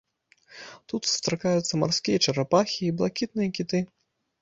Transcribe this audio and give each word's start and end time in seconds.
Тут 0.91 1.09
сустракаюцца 1.09 1.73
марскія 1.83 2.17
чарапахі 2.25 2.81
і 2.91 2.93
блакітныя 2.99 3.49
кіты. 3.61 3.87